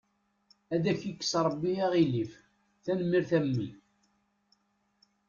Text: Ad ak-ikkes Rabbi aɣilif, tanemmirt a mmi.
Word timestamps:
Ad 0.73 0.83
ak-ikkes 0.91 1.33
Rabbi 1.45 1.73
aɣilif, 1.85 2.33
tanemmirt 2.83 3.31
a 3.37 3.39
mmi. 3.45 3.69